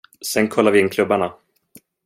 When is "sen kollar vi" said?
0.21-0.79